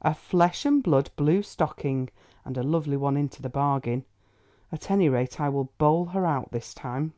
[0.00, 2.08] A flesh and blood blue stocking,
[2.46, 4.06] and a lovely one into the bargain.
[4.72, 7.12] At any rate I will bowl her out this time."